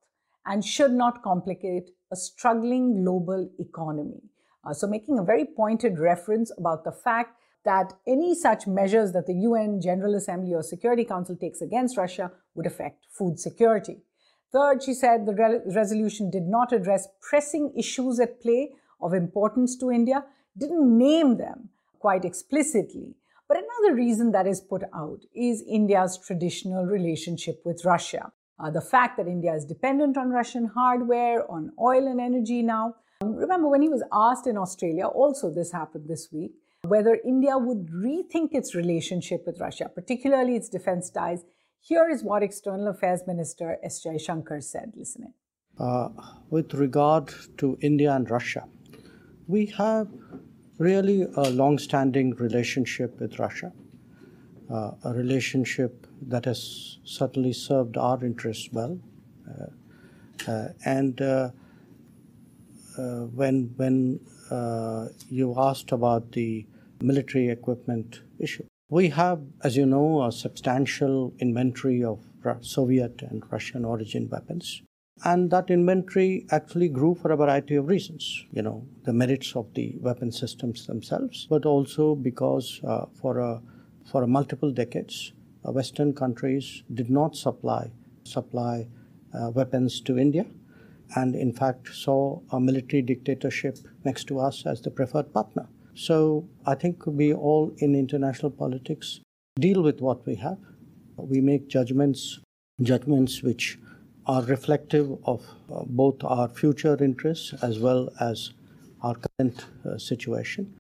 and 0.45 0.63
should 0.63 0.91
not 0.91 1.23
complicate 1.23 1.89
a 2.11 2.15
struggling 2.15 3.03
global 3.03 3.49
economy. 3.57 4.21
Uh, 4.65 4.73
so, 4.73 4.87
making 4.87 5.19
a 5.19 5.23
very 5.23 5.45
pointed 5.45 5.99
reference 5.99 6.51
about 6.57 6.83
the 6.83 6.91
fact 6.91 7.37
that 7.65 7.93
any 8.07 8.35
such 8.35 8.67
measures 8.67 9.11
that 9.11 9.25
the 9.25 9.33
UN 9.33 9.81
General 9.81 10.15
Assembly 10.15 10.53
or 10.53 10.63
Security 10.63 11.03
Council 11.03 11.35
takes 11.35 11.61
against 11.61 11.97
Russia 11.97 12.31
would 12.53 12.65
affect 12.65 13.05
food 13.09 13.39
security. 13.39 13.97
Third, 14.51 14.83
she 14.83 14.93
said 14.93 15.25
the 15.25 15.33
re- 15.33 15.59
resolution 15.75 16.29
did 16.29 16.43
not 16.43 16.71
address 16.71 17.07
pressing 17.21 17.73
issues 17.75 18.19
at 18.19 18.41
play 18.41 18.71
of 19.01 19.13
importance 19.13 19.75
to 19.77 19.91
India, 19.91 20.23
didn't 20.57 20.97
name 20.97 21.37
them 21.37 21.69
quite 21.99 22.23
explicitly. 22.23 23.15
But 23.47 23.57
another 23.57 23.95
reason 23.95 24.31
that 24.31 24.47
is 24.47 24.61
put 24.61 24.83
out 24.93 25.21
is 25.33 25.61
India's 25.67 26.17
traditional 26.17 26.85
relationship 26.85 27.61
with 27.65 27.85
Russia. 27.85 28.31
Uh, 28.57 28.69
the 28.69 28.81
fact 28.81 29.17
that 29.17 29.27
India 29.27 29.53
is 29.53 29.65
dependent 29.65 30.17
on 30.17 30.29
Russian 30.29 30.67
hardware, 30.67 31.49
on 31.51 31.71
oil 31.79 32.07
and 32.07 32.21
energy 32.21 32.61
now. 32.61 32.95
Remember, 33.33 33.67
when 33.67 33.81
he 33.81 33.89
was 33.89 34.03
asked 34.11 34.47
in 34.47 34.57
Australia, 34.57 35.05
also 35.05 35.49
this 35.49 35.71
happened 35.71 36.07
this 36.07 36.29
week, 36.31 36.53
whether 36.83 37.17
India 37.25 37.57
would 37.57 37.87
rethink 37.87 38.49
its 38.53 38.75
relationship 38.75 39.43
with 39.45 39.59
Russia, 39.59 39.89
particularly 39.93 40.55
its 40.55 40.69
defense 40.69 41.09
ties. 41.09 41.43
Here 41.81 42.09
is 42.09 42.23
what 42.23 42.43
External 42.43 42.87
Affairs 42.87 43.21
Minister 43.27 43.77
S. 43.83 44.03
Jaishankar 44.03 44.63
said. 44.63 44.93
Listen 44.95 45.23
in. 45.23 45.33
Uh, 45.77 46.09
with 46.49 46.73
regard 46.73 47.33
to 47.57 47.77
India 47.81 48.13
and 48.13 48.29
Russia, 48.29 48.67
we 49.47 49.65
have 49.77 50.07
really 50.77 51.27
a 51.35 51.49
long 51.49 51.77
standing 51.77 52.31
relationship 52.35 53.19
with 53.19 53.39
Russia, 53.39 53.71
uh, 54.71 54.91
a 55.03 55.13
relationship 55.13 56.07
that 56.21 56.45
has 56.45 56.99
certainly 57.03 57.53
served 57.53 57.97
our 57.97 58.23
interests 58.23 58.69
well. 58.71 58.99
Uh, 59.47 60.51
uh 60.51 60.67
and 60.85 61.21
uh, 61.21 61.49
when, 62.97 63.73
when 63.77 64.19
you 65.29 65.53
asked 65.57 65.91
about 65.91 66.31
the 66.31 66.65
military 67.01 67.49
equipment 67.49 68.21
issue. 68.39 68.65
We 68.89 69.09
have, 69.09 69.41
as 69.63 69.75
you 69.75 69.85
know, 69.85 70.23
a 70.23 70.31
substantial 70.31 71.33
inventory 71.39 72.03
of 72.03 72.19
Soviet 72.61 73.21
and 73.21 73.43
Russian 73.51 73.83
origin 73.83 74.29
weapons. 74.29 74.81
And 75.23 75.49
that 75.51 75.71
inventory 75.71 76.45
actually 76.51 76.89
grew 76.89 77.15
for 77.15 77.31
a 77.31 77.37
variety 77.37 77.75
of 77.75 77.87
reasons. 77.87 78.45
You 78.51 78.61
know, 78.61 78.85
the 79.03 79.13
merits 79.13 79.55
of 79.55 79.73
the 79.73 79.95
weapon 79.99 80.31
systems 80.31 80.85
themselves, 80.85 81.47
but 81.49 81.65
also 81.65 82.15
because 82.15 82.81
uh, 82.83 83.05
for, 83.13 83.39
a, 83.39 83.61
for 84.11 84.27
multiple 84.27 84.71
decades, 84.71 85.31
uh, 85.65 85.71
Western 85.71 86.13
countries 86.13 86.83
did 86.93 87.09
not 87.09 87.35
supply, 87.35 87.91
supply 88.23 88.87
uh, 89.33 89.49
weapons 89.51 90.01
to 90.01 90.17
India 90.17 90.45
and 91.15 91.35
in 91.35 91.51
fact 91.53 91.93
saw 91.93 92.39
a 92.51 92.59
military 92.59 93.01
dictatorship 93.01 93.77
next 94.03 94.25
to 94.25 94.39
us 94.39 94.65
as 94.65 94.81
the 94.81 94.91
preferred 94.91 95.33
partner. 95.33 95.67
So 95.93 96.47
I 96.65 96.75
think 96.75 97.05
we 97.05 97.33
all 97.33 97.73
in 97.77 97.95
international 97.95 98.51
politics 98.51 99.21
deal 99.59 99.81
with 99.81 100.01
what 100.01 100.25
we 100.25 100.35
have. 100.35 100.57
We 101.17 101.39
make 101.39 101.69
judgments, 101.69 102.39
judgments 102.81 103.41
which 103.41 103.79
are 104.25 104.41
reflective 104.43 105.17
of 105.25 105.45
uh, 105.71 105.83
both 105.85 106.23
our 106.23 106.49
future 106.49 106.97
interests 107.01 107.53
as 107.61 107.79
well 107.79 108.09
as 108.19 108.51
our 109.01 109.15
current 109.15 109.65
uh, 109.85 109.97
situation. 109.97 110.75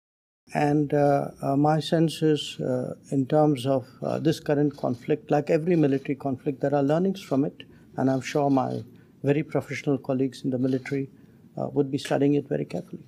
And 0.53 0.93
uh, 0.93 1.29
uh 1.41 1.55
my 1.55 1.79
sense 1.79 2.21
is, 2.21 2.59
uh, 2.59 2.95
in 3.11 3.25
terms 3.25 3.65
of 3.65 3.87
uh, 4.01 4.19
this 4.19 4.39
current 4.39 4.77
conflict, 4.77 5.31
like 5.31 5.49
every 5.49 5.75
military 5.75 6.15
conflict, 6.15 6.61
there 6.61 6.75
are 6.75 6.83
learnings 6.83 7.21
from 7.21 7.45
it. 7.45 7.63
And 7.97 8.11
I'm 8.11 8.21
sure 8.21 8.49
my 8.49 8.83
very 9.25 9.43
professional 9.43 9.97
colleagues 9.97 10.43
in 10.43 10.49
the 10.49 10.57
military 10.57 11.09
would 11.57 11.89
be 11.89 11.97
studying 11.97 12.33
it 12.35 12.47
very 12.49 12.65
carefully. 12.65 13.03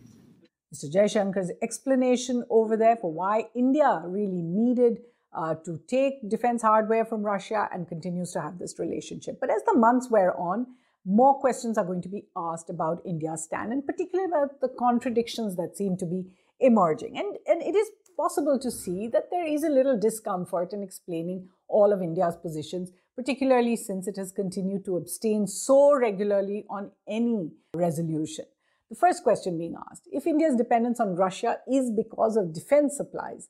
Mr. 0.73 0.93
Jaishankar's 0.93 1.51
explanation 1.61 2.43
over 2.49 2.75
there 2.75 2.97
for 2.97 3.11
why 3.11 3.45
India 3.55 4.01
really 4.05 4.41
needed 4.41 4.99
uh, 5.33 5.55
to 5.65 5.79
take 5.87 6.29
defense 6.29 6.61
hardware 6.61 7.05
from 7.05 7.21
Russia 7.23 7.69
and 7.71 7.87
continues 7.87 8.31
to 8.31 8.41
have 8.41 8.59
this 8.59 8.77
relationship. 8.79 9.39
But 9.39 9.49
as 9.49 9.63
the 9.65 9.75
months 9.75 10.09
wear 10.09 10.37
on, 10.37 10.67
more 11.05 11.39
questions 11.39 11.77
are 11.77 11.85
going 11.85 12.01
to 12.01 12.09
be 12.09 12.25
asked 12.35 12.69
about 12.69 13.01
India's 13.05 13.43
stand, 13.43 13.71
and 13.71 13.85
particularly 13.85 14.29
about 14.29 14.59
the 14.59 14.67
contradictions 14.67 15.55
that 15.55 15.77
seem 15.77 15.95
to 15.97 16.05
be 16.05 16.25
emerging. 16.59 17.17
And, 17.17 17.37
and 17.47 17.61
it 17.61 17.75
is 17.75 17.89
possible 18.17 18.59
to 18.59 18.71
see 18.71 19.07
that 19.07 19.29
there 19.31 19.47
is 19.47 19.63
a 19.63 19.69
little 19.69 19.97
discomfort 19.97 20.73
in 20.73 20.83
explaining 20.83 21.47
all 21.69 21.93
of 21.93 22.01
India's 22.01 22.35
positions, 22.35 22.91
particularly 23.17 23.75
since 23.75 24.07
it 24.07 24.15
has 24.15 24.31
continued 24.31 24.85
to 24.85 24.95
abstain 24.95 25.47
so 25.47 25.93
regularly 25.93 26.65
on 26.69 26.91
any 27.07 27.49
resolution. 27.73 28.45
The 28.89 28.95
first 28.95 29.23
question 29.23 29.57
being 29.57 29.75
asked 29.89 30.07
if 30.11 30.27
India's 30.27 30.55
dependence 30.55 30.99
on 30.99 31.15
Russia 31.15 31.57
is 31.69 31.91
because 31.91 32.37
of 32.37 32.53
defense 32.53 32.95
supplies, 32.95 33.49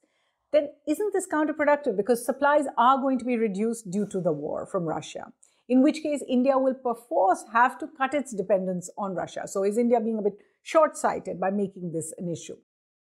then 0.54 0.70
isn't 0.88 1.14
this 1.14 1.28
counterproductive 1.28 1.98
because 1.98 2.26
supplies 2.26 2.66
are 2.78 2.98
going 2.98 3.20
to 3.20 3.26
be 3.26 3.38
reduced 3.38 3.92
due 3.92 4.08
to 4.08 4.22
the 4.22 4.32
war 4.32 4.66
from 4.66 4.86
Russia? 4.86 5.34
In 5.70 5.84
which 5.84 6.02
case, 6.02 6.24
India 6.30 6.58
will 6.58 6.74
perforce 6.74 7.44
have 7.52 7.78
to 7.80 7.88
cut 7.88 8.14
its 8.14 8.34
dependence 8.34 8.90
on 8.98 9.16
Russia. 9.16 9.44
So, 9.48 9.64
is 9.64 9.78
India 9.78 10.00
being 10.00 10.18
a 10.18 10.22
bit 10.22 10.38
short 10.64 10.96
sighted 10.96 11.42
by 11.42 11.50
making 11.50 11.92
this 11.92 12.14
an 12.18 12.30
issue? 12.30 12.56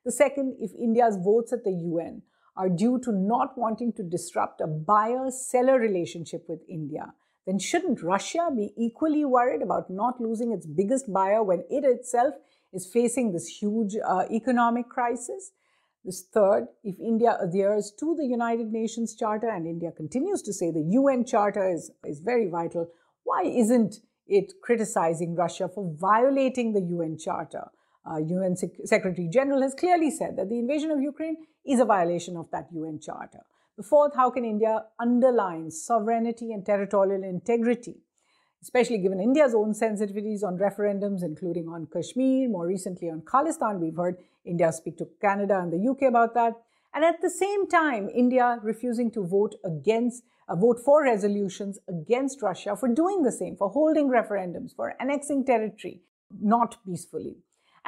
The 0.03 0.11
second, 0.11 0.57
if 0.59 0.71
India's 0.77 1.15
votes 1.15 1.53
at 1.53 1.63
the 1.63 1.71
UN 1.71 2.21
are 2.59 2.67
due 2.67 2.99
to 2.99 3.11
not 3.13 3.57
wanting 3.57 3.93
to 3.93 4.03
disrupt 4.03 4.59
a 4.59 4.67
buyer 4.67 5.31
seller 5.31 5.79
relationship 5.79 6.43
with 6.49 6.59
India, 6.67 7.13
then 7.47 7.57
shouldn't 7.57 8.03
Russia 8.03 8.49
be 8.53 8.73
equally 8.77 9.23
worried 9.23 9.61
about 9.61 9.89
not 9.89 10.19
losing 10.19 10.51
its 10.51 10.65
biggest 10.65 11.11
buyer 11.11 11.41
when 11.41 11.63
it 11.69 11.85
itself 11.85 12.35
is 12.73 12.85
facing 12.85 13.31
this 13.31 13.47
huge 13.47 13.95
uh, 14.05 14.25
economic 14.29 14.89
crisis? 14.89 15.51
This 16.03 16.21
third, 16.33 16.67
if 16.83 16.99
India 16.99 17.37
adheres 17.41 17.93
to 17.99 18.13
the 18.15 18.25
United 18.25 18.73
Nations 18.73 19.15
Charter, 19.15 19.49
and 19.49 19.65
India 19.65 19.91
continues 19.91 20.41
to 20.41 20.53
say 20.53 20.69
the 20.69 20.89
UN 20.99 21.25
Charter 21.25 21.69
is, 21.69 21.91
is 22.03 22.19
very 22.19 22.49
vital, 22.49 22.89
why 23.23 23.43
isn't 23.43 23.95
it 24.27 24.51
criticizing 24.61 25.33
Russia 25.33 25.69
for 25.73 25.93
violating 25.97 26.73
the 26.73 26.81
UN 26.81 27.17
Charter? 27.17 27.69
Uh, 28.09 28.17
UN 28.17 28.55
Sec- 28.55 28.85
Secretary 28.85 29.29
General 29.31 29.61
has 29.61 29.73
clearly 29.75 30.11
said 30.11 30.35
that 30.37 30.49
the 30.49 30.59
invasion 30.59 30.91
of 30.91 31.01
Ukraine 31.01 31.37
is 31.69 31.79
a 31.79 31.85
violation 31.85 32.35
of 32.35 32.49
that 32.51 32.67
UN 32.73 32.99
Charter. 32.99 33.45
The 33.77 33.83
fourth, 33.83 34.15
how 34.15 34.29
can 34.31 34.43
India 34.43 34.83
underline 34.99 35.71
sovereignty 35.71 36.51
and 36.51 36.65
territorial 36.65 37.23
integrity, 37.23 37.97
especially 38.61 38.97
given 38.97 39.21
India's 39.21 39.53
own 39.53 39.73
sensitivities 39.73 40.43
on 40.43 40.57
referendums, 40.57 41.23
including 41.23 41.69
on 41.69 41.87
Kashmir, 41.93 42.49
more 42.49 42.67
recently 42.67 43.09
on 43.09 43.21
Khalistan. 43.21 43.79
We've 43.79 43.95
heard 43.95 44.17
India 44.43 44.71
speak 44.73 44.97
to 44.97 45.07
Canada 45.21 45.59
and 45.59 45.71
the 45.71 45.89
UK 45.89 46.09
about 46.09 46.33
that. 46.33 46.55
And 46.93 47.05
at 47.05 47.21
the 47.21 47.29
same 47.29 47.67
time, 47.67 48.09
India 48.13 48.59
refusing 48.63 49.11
to 49.11 49.23
vote 49.23 49.55
against, 49.63 50.23
uh, 50.47 50.55
vote 50.55 50.79
for 50.83 51.03
resolutions 51.03 51.77
against 51.87 52.41
Russia 52.41 52.75
for 52.75 52.89
doing 52.89 53.21
the 53.21 53.31
same, 53.31 53.55
for 53.55 53.69
holding 53.69 54.09
referendums, 54.09 54.75
for 54.75 54.95
annexing 54.99 55.45
territory, 55.45 56.01
not 56.41 56.83
peacefully. 56.83 57.37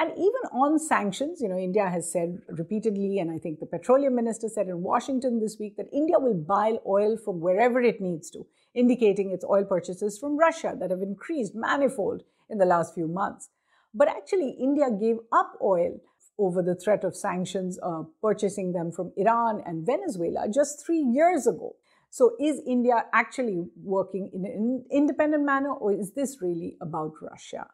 And 0.01 0.13
even 0.13 0.41
on 0.51 0.79
sanctions, 0.79 1.41
you 1.41 1.47
know, 1.47 1.59
India 1.59 1.87
has 1.87 2.11
said 2.11 2.41
repeatedly, 2.49 3.19
and 3.19 3.29
I 3.29 3.37
think 3.37 3.59
the 3.59 3.67
petroleum 3.67 4.15
minister 4.15 4.49
said 4.49 4.67
in 4.67 4.81
Washington 4.81 5.39
this 5.39 5.57
week 5.59 5.77
that 5.77 5.93
India 5.93 6.17
will 6.17 6.33
buy 6.33 6.79
oil 6.87 7.17
from 7.17 7.39
wherever 7.39 7.79
it 7.79 8.01
needs 8.01 8.31
to, 8.31 8.47
indicating 8.73 9.29
its 9.29 9.45
oil 9.45 9.63
purchases 9.63 10.17
from 10.17 10.39
Russia 10.39 10.75
that 10.79 10.89
have 10.89 11.03
increased 11.03 11.53
manifold 11.53 12.23
in 12.49 12.57
the 12.57 12.65
last 12.65 12.95
few 12.95 13.07
months. 13.07 13.49
But 13.93 14.07
actually, 14.07 14.57
India 14.59 14.89
gave 14.89 15.17
up 15.31 15.53
oil 15.61 16.01
over 16.39 16.63
the 16.63 16.73
threat 16.73 17.03
of 17.03 17.15
sanctions, 17.15 17.77
uh, 17.83 18.01
purchasing 18.23 18.73
them 18.73 18.91
from 18.91 19.13
Iran 19.17 19.61
and 19.67 19.85
Venezuela 19.85 20.47
just 20.51 20.83
three 20.83 21.03
years 21.03 21.45
ago. 21.45 21.75
So, 22.09 22.31
is 22.39 22.59
India 22.65 23.05
actually 23.13 23.67
working 23.83 24.31
in 24.33 24.45
an 24.45 24.83
independent 24.91 25.45
manner, 25.45 25.73
or 25.73 25.93
is 25.93 26.13
this 26.13 26.41
really 26.41 26.75
about 26.81 27.13
Russia? 27.21 27.67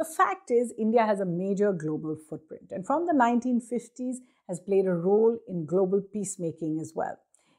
The 0.00 0.06
fact 0.06 0.50
is, 0.50 0.72
India 0.78 1.04
has 1.04 1.20
a 1.20 1.26
major 1.26 1.74
global 1.74 2.16
footprint 2.16 2.68
and 2.70 2.86
from 2.86 3.04
the 3.04 3.12
1950s 3.12 4.16
has 4.48 4.58
played 4.58 4.86
a 4.86 4.94
role 4.94 5.38
in 5.46 5.66
global 5.66 6.00
peacemaking 6.00 6.78
as 6.80 6.94
well. 6.96 7.18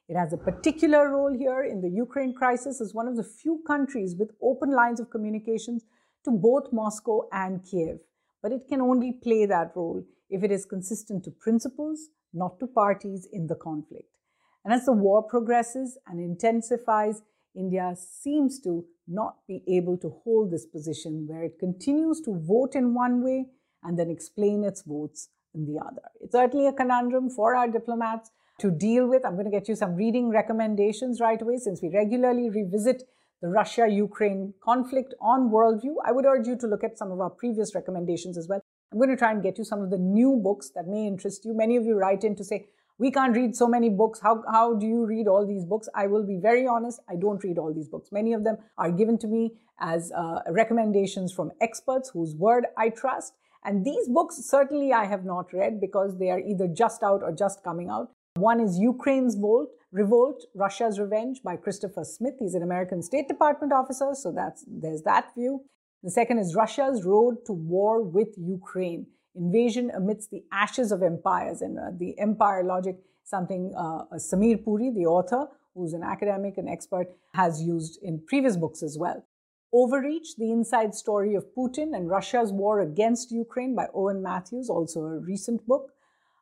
It 0.10 0.18
has 0.18 0.34
a 0.34 0.38
particular 0.38 1.08
role 1.12 1.38
here 1.38 1.62
in 1.64 1.82
the 1.82 1.90
Ukraine 1.92 2.34
crisis 2.34 2.82
as 2.82 2.96
one 2.96 3.08
of 3.08 3.16
the 3.16 3.24
few 3.24 3.62
countries 3.68 4.16
with 4.18 4.32
open 4.42 4.72
lines 4.72 5.00
of 5.00 5.12
communications 5.12 5.86
to 6.26 6.32
both 6.32 6.74
Moscow 6.74 7.30
and 7.32 7.64
Kiev. 7.64 8.00
But 8.42 8.54
it 8.54 8.68
can 8.68 8.82
only 8.82 9.12
play 9.12 9.46
that 9.46 9.74
role 9.76 10.04
if 10.32 10.44
it 10.44 10.52
is 10.52 10.66
consistent 10.66 11.24
to 11.26 11.30
principles, 11.30 12.10
not 12.34 12.60
to 12.60 12.66
parties 12.66 13.28
in 13.32 13.46
the 13.46 13.56
conflict. 13.56 14.18
And 14.66 14.74
as 14.74 14.86
the 14.86 14.94
war 14.94 15.22
progresses 15.22 16.00
and 16.08 16.20
intensifies, 16.20 17.22
India 17.56 17.94
seems 17.96 18.60
to 18.62 18.86
not 19.08 19.36
be 19.48 19.64
able 19.68 19.98
to 19.98 20.22
hold 20.24 20.52
this 20.52 20.66
position 20.66 21.26
where 21.28 21.44
it 21.44 21.60
continues 21.60 22.22
to 22.22 22.40
vote 22.40 22.76
in 22.76 22.94
one 22.94 23.24
way 23.24 23.46
and 23.84 23.98
then 23.98 24.10
explain 24.10 24.64
its 24.64 24.84
votes 24.84 25.30
in 25.54 25.66
the 25.66 25.80
other. 25.80 26.02
It's 26.22 26.32
certainly 26.32 26.68
a 26.68 26.74
conundrum 26.74 27.30
for 27.30 27.56
our 27.56 27.68
diplomats 27.68 28.32
to 28.60 28.72
deal 28.72 29.08
with. 29.08 29.26
I'm 29.26 29.34
going 29.34 29.46
to 29.46 29.52
get 29.52 29.68
you 29.68 29.76
some 29.76 29.96
reading 29.96 30.30
recommendations 30.30 31.20
right 31.20 31.42
away 31.42 31.58
since 31.58 31.82
we 31.82 31.90
regularly 31.90 32.50
revisit 32.50 33.04
the 33.42 33.50
Russia 33.50 33.88
Ukraine 33.90 34.54
conflict 34.64 35.14
on 35.20 35.50
Worldview. 35.50 35.96
I 36.06 36.12
would 36.12 36.26
urge 36.26 36.48
you 36.48 36.56
to 36.58 36.68
look 36.68 36.84
at 36.84 36.98
some 36.98 37.12
of 37.12 37.20
our 37.20 37.32
previous 37.32 37.74
recommendations 37.74 38.38
as 38.38 38.48
well. 38.48 38.62
I'm 38.92 39.00
going 39.00 39.10
to 39.10 39.18
try 39.18 39.32
and 39.32 39.42
get 39.42 39.58
you 39.58 39.64
some 39.64 39.82
of 39.82 39.90
the 39.90 39.98
new 39.98 40.40
books 40.44 40.72
that 40.76 40.88
may 40.88 41.08
interest 41.08 41.44
you. 41.44 41.56
Many 41.56 41.76
of 41.76 41.86
you 41.86 41.96
write 41.96 42.24
in 42.24 42.36
to 42.36 42.44
say, 42.44 42.68
we 43.02 43.10
can't 43.10 43.36
read 43.36 43.56
so 43.56 43.68
many 43.68 43.90
books. 43.90 44.20
How, 44.22 44.44
how 44.48 44.76
do 44.76 44.86
you 44.86 45.08
read 45.08 45.28
all 45.28 45.46
these 45.46 45.66
books? 45.66 45.90
I 45.96 46.06
will 46.06 46.24
be 46.24 46.38
very 46.38 46.68
honest, 46.68 47.00
I 47.10 47.16
don't 47.16 47.44
read 47.44 47.58
all 47.58 47.74
these 47.74 47.90
books. 47.90 48.12
Many 48.12 48.34
of 48.34 48.44
them 48.44 48.58
are 48.78 48.92
given 48.92 49.18
to 49.20 49.28
me 49.28 49.54
as 49.80 50.12
uh, 50.16 50.42
recommendations 50.52 51.34
from 51.34 51.52
experts 51.60 52.12
whose 52.14 52.36
word 52.36 52.68
I 52.78 52.90
trust. 52.90 53.34
And 53.66 53.84
these 53.84 54.08
books 54.08 54.36
certainly 54.44 54.94
I 54.94 55.06
have 55.06 55.26
not 55.26 55.52
read 55.52 55.82
because 55.82 56.20
they 56.20 56.30
are 56.30 56.40
either 56.40 56.68
just 56.68 57.02
out 57.02 57.24
or 57.24 57.32
just 57.32 57.64
coming 57.64 57.90
out. 57.90 58.12
One 58.36 58.60
is 58.60 58.78
Ukraine's 58.78 59.34
Volt, 59.36 59.70
Revolt, 59.92 60.46
Russia's 60.54 61.00
Revenge 61.00 61.42
by 61.44 61.56
Christopher 61.58 62.04
Smith. 62.04 62.36
He's 62.40 62.54
an 62.54 62.62
American 62.62 63.02
State 63.02 63.28
Department 63.28 63.74
officer, 63.74 64.12
so 64.14 64.32
that's 64.32 64.64
there's 64.68 65.02
that 65.04 65.34
view. 65.36 65.64
The 66.04 66.12
second 66.12 66.38
is 66.38 66.56
Russia's 66.56 67.04
Road 67.04 67.46
to 67.48 67.54
War 67.54 68.04
with 68.04 68.30
Ukraine 68.38 69.08
invasion 69.36 69.92
amidst 69.96 70.32
the 70.32 70.44
ashes 70.52 70.92
of 70.92 71.04
empires. 71.04 71.62
And 71.62 71.80
uh, 71.80 71.92
the 71.98 72.18
empire 72.20 72.64
logic, 72.64 72.98
something 73.24 73.74
uh, 73.78 74.06
Samir 74.16 74.64
Puri, 74.64 74.92
the 74.92 75.06
author, 75.06 75.48
who's 75.76 75.94
an 75.94 76.04
academic 76.04 76.58
and 76.58 76.70
expert, 76.70 77.08
has 77.34 77.62
used 77.62 78.00
in 78.04 78.22
previous 78.28 78.58
books 78.58 78.84
as 78.84 78.98
well. 78.98 79.26
Overreach, 79.74 80.36
the 80.38 80.52
inside 80.52 80.94
story 80.94 81.34
of 81.34 81.46
Putin 81.58 81.96
and 81.96 82.10
Russia's 82.10 82.52
war 82.52 82.82
against 82.82 83.32
Ukraine 83.32 83.74
by 83.74 83.88
Owen 83.94 84.22
Matthews, 84.22 84.70
also 84.70 85.02
a 85.02 85.20
recent 85.20 85.66
book. 85.66 85.92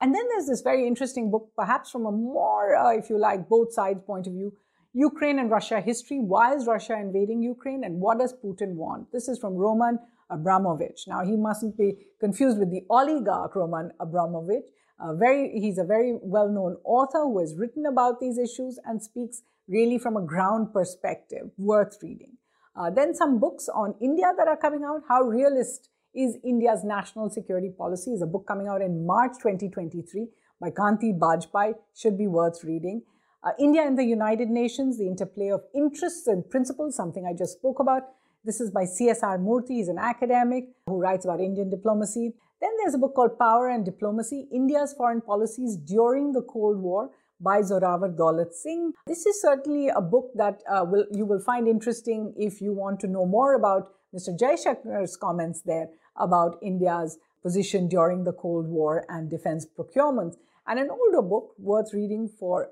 And 0.01 0.15
then 0.15 0.23
there's 0.29 0.47
this 0.47 0.61
very 0.61 0.87
interesting 0.87 1.29
book, 1.29 1.51
perhaps 1.55 1.91
from 1.91 2.07
a 2.07 2.11
more, 2.11 2.75
uh, 2.75 2.93
if 2.93 3.09
you 3.09 3.19
like, 3.19 3.47
both 3.47 3.71
sides 3.73 4.01
point 4.05 4.25
of 4.25 4.33
view 4.33 4.53
Ukraine 4.93 5.37
and 5.37 5.51
Russia 5.51 5.79
history. 5.79 6.19
Why 6.19 6.55
is 6.55 6.65
Russia 6.65 6.93
invading 6.93 7.43
Ukraine 7.43 7.83
and 7.83 7.99
what 7.99 8.17
does 8.17 8.33
Putin 8.33 8.73
want? 8.73 9.11
This 9.11 9.27
is 9.27 9.37
from 9.37 9.53
Roman 9.53 9.99
Abramovich. 10.29 11.05
Now, 11.07 11.23
he 11.23 11.35
mustn't 11.35 11.77
be 11.77 11.97
confused 12.19 12.59
with 12.59 12.71
the 12.71 12.83
oligarch 12.89 13.55
Roman 13.55 13.91
Abramovich. 13.99 14.65
Uh, 14.99 15.13
very, 15.13 15.51
he's 15.59 15.77
a 15.77 15.83
very 15.83 16.17
well 16.21 16.49
known 16.49 16.77
author 16.83 17.23
who 17.23 17.39
has 17.39 17.55
written 17.57 17.85
about 17.85 18.19
these 18.19 18.37
issues 18.37 18.79
and 18.85 19.01
speaks 19.01 19.43
really 19.67 19.97
from 19.97 20.17
a 20.17 20.21
ground 20.21 20.73
perspective, 20.73 21.51
worth 21.57 21.97
reading. 22.01 22.37
Uh, 22.75 22.89
then 22.89 23.15
some 23.15 23.39
books 23.39 23.69
on 23.69 23.95
India 24.01 24.31
that 24.37 24.47
are 24.47 24.57
coming 24.57 24.83
out. 24.83 25.01
How 25.07 25.21
realist 25.21 25.89
is 26.13 26.37
India's 26.43 26.83
national 26.83 27.29
security 27.29 27.69
policy? 27.75 28.11
Is 28.11 28.21
a 28.21 28.27
book 28.27 28.45
coming 28.47 28.67
out 28.67 28.81
in 28.81 29.05
March 29.05 29.33
2023 29.41 30.27
by 30.59 30.69
Kanti 30.69 31.17
Bajpai. 31.17 31.73
Should 31.95 32.17
be 32.17 32.27
worth 32.27 32.63
reading. 32.63 33.03
Uh, 33.41 33.51
India 33.57 33.83
and 33.85 33.97
the 33.97 34.03
United 34.03 34.49
Nations, 34.49 34.97
the 34.97 35.07
interplay 35.07 35.49
of 35.49 35.61
interests 35.73 36.27
and 36.27 36.49
principles, 36.49 36.95
something 36.95 37.25
I 37.25 37.37
just 37.37 37.57
spoke 37.57 37.79
about. 37.79 38.03
This 38.45 38.61
is 38.61 38.71
by 38.71 38.85
C.S.R. 38.85 39.37
Murthy. 39.37 39.79
He's 39.79 39.89
an 39.89 39.97
academic 39.97 40.69
who 40.87 40.97
writes 40.97 41.25
about 41.25 41.41
Indian 41.41 41.69
diplomacy. 41.69 42.33
Then 42.61 42.71
there's 42.77 42.93
a 42.93 42.97
book 42.97 43.13
called 43.13 43.37
Power 43.37 43.67
and 43.67 43.83
Diplomacy 43.83 44.47
India's 44.51 44.93
Foreign 44.93 45.19
Policies 45.19 45.75
During 45.75 46.31
the 46.31 46.41
Cold 46.41 46.77
War 46.79 47.09
by 47.41 47.59
Zorawar 47.61 48.15
Daulat 48.15 48.53
Singh. 48.53 48.93
This 49.07 49.25
is 49.25 49.41
certainly 49.41 49.89
a 49.89 49.99
book 49.99 50.31
that 50.35 50.61
uh, 50.69 50.85
will, 50.85 51.05
you 51.11 51.25
will 51.25 51.41
find 51.41 51.67
interesting 51.67 52.33
if 52.37 52.61
you 52.61 52.71
want 52.71 53.01
to 53.01 53.07
know 53.07 53.25
more 53.25 53.55
about 53.55 53.91
Mr. 54.15 54.37
Jaishankar's 54.37 55.17
comments 55.17 55.61
there 55.61 55.89
about 56.15 56.57
India's 56.61 57.17
position 57.43 57.89
during 57.89 58.23
the 58.23 58.33
Cold 58.33 58.67
War 58.67 59.05
and 59.09 59.29
defense 59.29 59.65
procurement. 59.65 60.37
And 60.65 60.79
an 60.79 60.89
older 60.89 61.21
book 61.21 61.55
worth 61.57 61.93
reading 61.93 62.29
for 62.29 62.69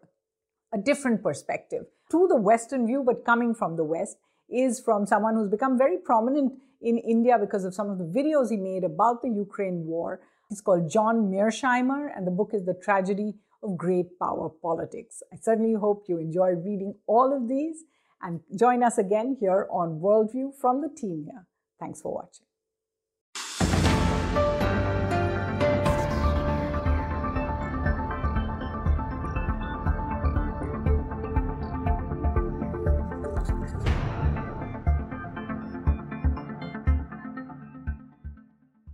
a 0.74 0.77
different 0.77 1.24
perspective 1.24 1.88
to 2.12 2.27
the 2.27 2.38
Western 2.38 2.88
view, 2.88 3.03
but 3.05 3.25
coming 3.25 3.53
from 3.53 3.75
the 3.75 3.83
West, 3.83 4.17
is 4.50 4.80
from 4.80 5.06
someone 5.06 5.36
who's 5.36 5.50
become 5.50 5.77
very 5.77 5.98
prominent 5.98 6.54
in 6.82 6.98
India 6.98 7.38
because 7.39 7.66
of 7.66 7.74
some 7.74 7.89
of 7.89 7.98
the 7.98 8.06
videos 8.06 8.50
he 8.50 8.58
made 8.58 8.84
about 8.84 9.22
the 9.22 9.30
Ukraine 9.30 9.86
war. 9.86 10.22
He's 10.50 10.62
called 10.62 10.89
John 10.89 11.30
Mearsheimer, 11.30 12.10
and 12.16 12.25
the 12.25 12.32
book 12.32 12.51
is 12.54 12.66
The 12.66 12.74
Tragedy 12.74 13.36
of 13.63 13.77
Great 13.77 14.18
Power 14.20 14.50
Politics. 14.50 15.22
I 15.34 15.38
certainly 15.38 15.74
hope 15.74 16.06
you 16.08 16.20
enjoy 16.20 16.51
reading 16.51 16.96
all 17.08 17.36
of 17.36 17.50
these 17.50 17.84
and 18.22 18.42
join 18.58 18.84
us 18.84 18.98
again 18.98 19.38
here 19.39 19.68
on 19.72 20.00
Worldview 20.00 20.56
from 20.60 20.82
the 20.82 20.89
team 20.89 21.25
here. 21.25 21.46
Thanks 21.80 22.01
for 22.01 22.13
watching. 22.13 22.46